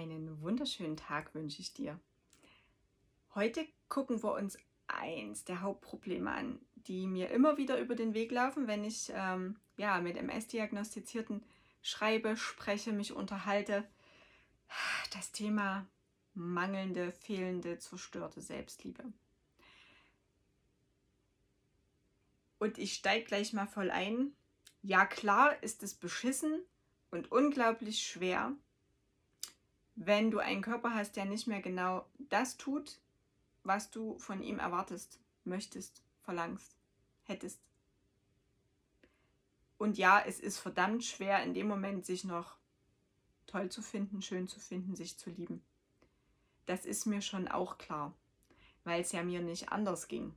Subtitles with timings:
[0.00, 2.00] Einen wunderschönen Tag wünsche ich dir.
[3.34, 8.32] Heute gucken wir uns eins der Hauptprobleme an, die mir immer wieder über den Weg
[8.32, 11.42] laufen, wenn ich ähm, ja, mit MS-Diagnostizierten
[11.82, 13.86] schreibe, spreche, mich unterhalte.
[15.12, 15.86] Das Thema
[16.32, 19.04] mangelnde, fehlende, zerstörte Selbstliebe.
[22.58, 24.32] Und ich steige gleich mal voll ein.
[24.80, 26.62] Ja, klar ist es beschissen
[27.10, 28.56] und unglaublich schwer,
[30.02, 32.98] wenn du einen Körper hast, der nicht mehr genau das tut,
[33.64, 36.74] was du von ihm erwartest, möchtest, verlangst,
[37.24, 37.60] hättest.
[39.76, 42.56] Und ja, es ist verdammt schwer, in dem Moment sich noch
[43.46, 45.62] toll zu finden, schön zu finden, sich zu lieben.
[46.64, 48.14] Das ist mir schon auch klar,
[48.84, 50.34] weil es ja mir nicht anders ging.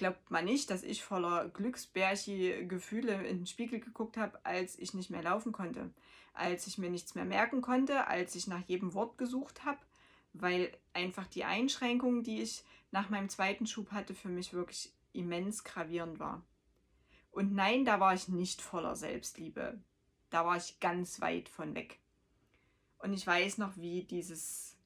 [0.00, 5.10] Glaubt man nicht, dass ich voller Glücksbärchi-Gefühle in den Spiegel geguckt habe, als ich nicht
[5.10, 5.90] mehr laufen konnte,
[6.32, 9.78] als ich mir nichts mehr merken konnte, als ich nach jedem Wort gesucht habe,
[10.32, 15.64] weil einfach die Einschränkung, die ich nach meinem zweiten Schub hatte, für mich wirklich immens
[15.64, 16.42] gravierend war.
[17.30, 19.78] Und nein, da war ich nicht voller Selbstliebe.
[20.30, 21.98] Da war ich ganz weit von weg.
[23.00, 24.78] Und ich weiß noch, wie dieses,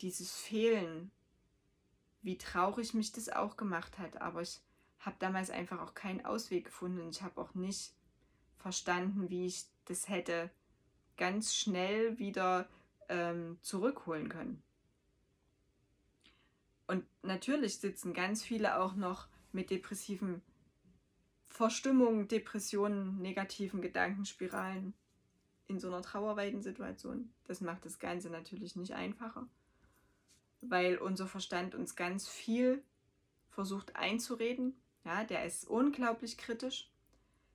[0.00, 1.10] dieses Fehlen,
[2.22, 4.20] wie traurig mich das auch gemacht hat.
[4.20, 4.60] Aber ich
[5.00, 7.08] habe damals einfach auch keinen Ausweg gefunden.
[7.10, 7.92] Ich habe auch nicht
[8.58, 10.50] verstanden, wie ich das hätte
[11.16, 12.68] ganz schnell wieder
[13.08, 14.62] ähm, zurückholen können.
[16.86, 20.42] Und natürlich sitzen ganz viele auch noch mit depressiven
[21.48, 24.94] Verstimmungen, Depressionen, negativen Gedankenspiralen
[25.66, 27.32] in so einer Trauerweidensituation.
[27.44, 29.46] Das macht das Ganze natürlich nicht einfacher,
[30.60, 32.82] weil unser Verstand uns ganz viel
[33.48, 34.80] versucht einzureden.
[35.04, 36.90] Ja, der ist unglaublich kritisch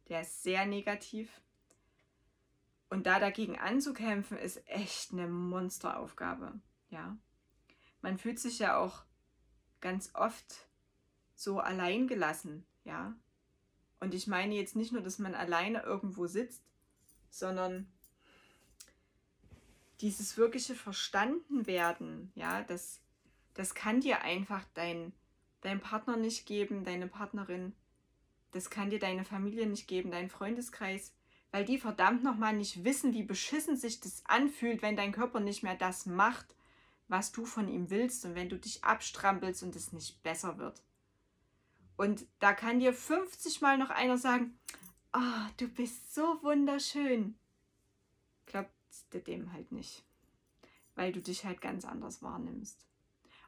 [0.10, 1.42] der ist sehr negativ.
[2.90, 6.60] Und da dagegen anzukämpfen, ist echt eine Monsteraufgabe.
[6.90, 7.18] Ja.
[8.02, 9.04] Man fühlt sich ja auch
[9.82, 10.68] ganz oft
[11.34, 13.16] so allein gelassen, ja.
[14.00, 16.64] Und ich meine jetzt nicht nur, dass man alleine irgendwo sitzt,
[17.30, 17.92] sondern
[20.02, 23.02] dieses wirkliche Verstandenwerden, ja, das,
[23.54, 25.14] das kann dir einfach dein,
[25.62, 27.74] dein Partner nicht geben, deine Partnerin.
[28.52, 31.14] Das kann dir deine Familie nicht geben, dein Freundeskreis,
[31.52, 35.64] weil die verdammt nochmal nicht wissen, wie beschissen sich das anfühlt, wenn dein Körper nicht
[35.64, 36.56] mehr das macht,
[37.08, 40.82] was du von ihm willst und wenn du dich abstrampelst und es nicht besser wird.
[41.98, 44.60] Und da kann dir 50 Mal noch einer sagen,
[45.14, 47.38] oh, du bist so wunderschön.
[49.10, 50.04] Glaubt dem halt nicht,
[50.96, 52.86] weil du dich halt ganz anders wahrnimmst.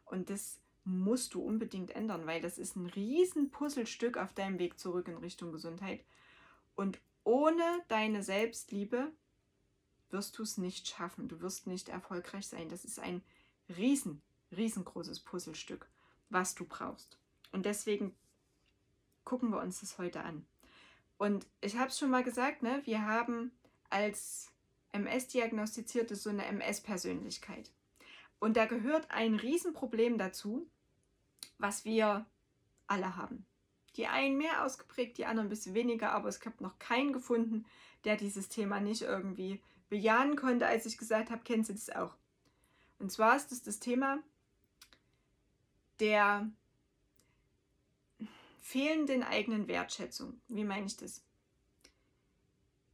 [0.06, 4.80] Und das musst du unbedingt ändern, weil das ist ein riesen Puzzlestück auf deinem Weg
[4.80, 6.04] zurück in Richtung Gesundheit.
[6.76, 9.12] Und ohne deine Selbstliebe
[10.10, 11.28] wirst du es nicht schaffen.
[11.28, 12.70] Du wirst nicht erfolgreich sein.
[12.70, 13.22] Das ist ein
[13.76, 14.22] riesen,
[14.56, 15.90] riesengroßes Puzzlestück,
[16.30, 17.18] was du brauchst.
[17.52, 18.16] Und deswegen
[19.26, 20.46] gucken wir uns das heute an.
[21.18, 23.52] Und ich habe es schon mal gesagt, ne, wir haben
[23.90, 24.54] als
[24.92, 27.72] MS-Diagnostizierte so eine MS-Persönlichkeit.
[28.40, 30.70] Und da gehört ein Riesenproblem dazu,
[31.58, 32.26] was wir
[32.88, 33.46] alle haben.
[33.96, 37.66] Die einen mehr ausgeprägt, die anderen ein bisschen weniger, aber es gab noch keinen gefunden,
[38.04, 42.16] der dieses Thema nicht irgendwie bejahen konnte, als ich gesagt habe, kennst du das auch?
[43.00, 44.20] Und zwar ist es das Thema
[46.00, 46.50] der
[48.62, 50.42] fehlenden eigenen Wertschätzung.
[50.48, 51.24] Wie meine ich das?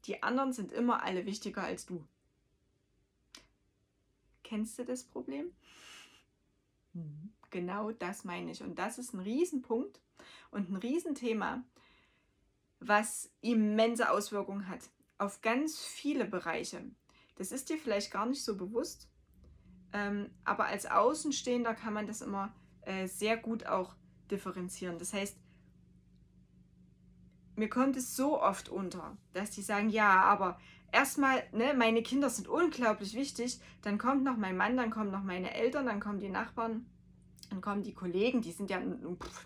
[0.06, 2.06] Die anderen sind immer alle wichtiger als du.
[4.44, 5.52] Kennst du das Problem?
[6.94, 7.34] Mhm.
[7.50, 8.64] Genau das meine ich.
[8.64, 10.02] Und das ist ein Riesenpunkt
[10.52, 11.64] und ein Riesenthema,
[12.80, 16.84] was immense Auswirkungen hat auf ganz viele Bereiche.
[17.36, 19.10] Das ist dir vielleicht gar nicht so bewusst,
[19.94, 23.96] ähm, aber als Außenstehender kann man das immer äh, sehr gut auch
[24.30, 25.00] differenzieren.
[25.00, 25.38] Das heißt,
[27.56, 30.60] mir kommt es so oft unter, dass die sagen, ja, aber
[30.92, 35.24] erstmal, ne, meine Kinder sind unglaublich wichtig, dann kommt noch mein Mann, dann kommen noch
[35.24, 36.86] meine Eltern, dann kommen die Nachbarn
[37.54, 38.82] dann kommen die Kollegen, die sind ja,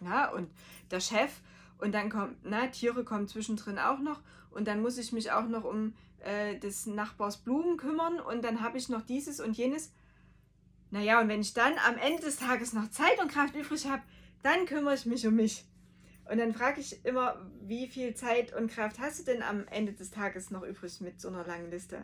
[0.02, 0.50] na, und
[0.92, 1.42] der Chef
[1.78, 5.48] und dann kommt, na, Tiere kommen zwischendrin auch noch und dann muss ich mich auch
[5.48, 9.92] noch um äh, des Nachbars Blumen kümmern und dann habe ich noch dieses und jenes.
[10.90, 14.02] Naja, und wenn ich dann am Ende des Tages noch Zeit und Kraft übrig habe,
[14.42, 15.66] dann kümmere ich mich um mich.
[16.30, 19.94] Und dann frage ich immer, wie viel Zeit und Kraft hast du denn am Ende
[19.94, 22.04] des Tages noch übrig mit so einer langen Liste?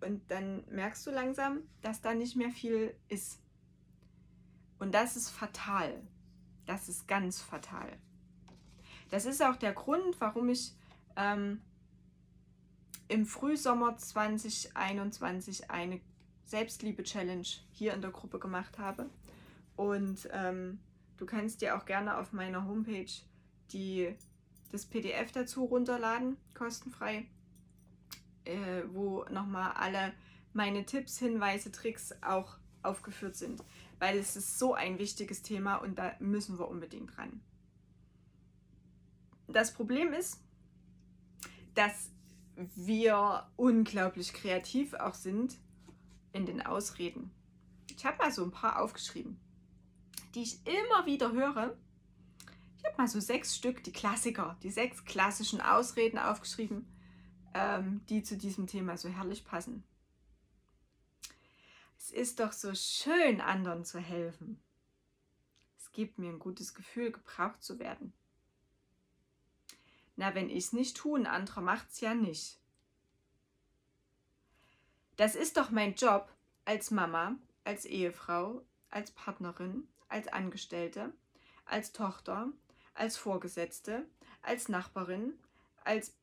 [0.00, 3.40] Und dann merkst du langsam, dass da nicht mehr viel ist.
[4.78, 6.02] Und das ist fatal.
[6.64, 7.90] Das ist ganz fatal.
[9.10, 10.74] Das ist auch der Grund, warum ich
[11.16, 11.60] ähm,
[13.08, 16.00] im Frühsommer 2021 eine
[16.44, 19.10] Selbstliebe-Challenge hier in der Gruppe gemacht habe.
[19.76, 20.80] Und ähm,
[21.16, 23.10] du kannst dir auch gerne auf meiner Homepage
[23.72, 24.14] die,
[24.70, 27.26] das PDF dazu runterladen, kostenfrei,
[28.44, 30.12] äh, wo nochmal alle
[30.52, 33.62] meine Tipps, Hinweise, Tricks auch aufgeführt sind.
[33.98, 37.40] Weil es ist so ein wichtiges Thema und da müssen wir unbedingt ran.
[39.48, 40.40] Das Problem ist,
[41.74, 42.10] dass
[42.74, 45.58] wir unglaublich kreativ auch sind
[46.32, 47.30] in den Ausreden.
[47.90, 49.38] Ich habe mal so ein paar aufgeschrieben,
[50.36, 51.74] die ich immer wieder höre.
[52.76, 56.86] Ich habe mal so sechs Stück, die Klassiker, die sechs klassischen Ausreden aufgeschrieben,
[57.54, 59.82] ähm, die zu diesem Thema so herrlich passen.
[61.96, 64.60] Es ist doch so schön, anderen zu helfen.
[65.78, 68.12] Es gibt mir ein gutes Gefühl, gebraucht zu werden.
[70.16, 72.60] Na, wenn ich es nicht tue, ein anderer macht es ja nicht.
[75.16, 76.30] Das ist doch mein Job
[76.66, 81.12] als Mama, als Ehefrau, als Partnerin, als Angestellte,
[81.64, 82.48] als Tochter,
[82.94, 84.06] als Vorgesetzte,
[84.42, 85.38] als Nachbarin,
[85.84, 86.16] als...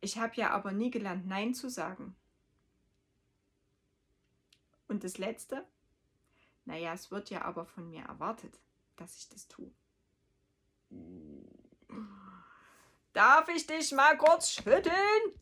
[0.00, 2.16] Ich habe ja aber nie gelernt, Nein zu sagen.
[4.88, 5.66] Und das Letzte?
[6.64, 8.58] Naja, es wird ja aber von mir erwartet,
[8.96, 9.70] dass ich das tue.
[13.12, 15.34] Darf ich dich mal kurz schütteln?